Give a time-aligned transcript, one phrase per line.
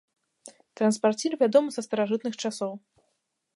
[0.79, 2.73] Транспарцір вядомы са старажытных часоў.